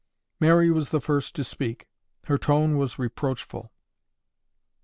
Mary 0.39 0.71
was 0.71 0.89
the 0.89 0.99
first 0.99 1.35
to 1.35 1.43
speak. 1.43 1.87
Her 2.23 2.39
tone 2.39 2.75
was 2.75 2.97
reproachful. 2.97 3.71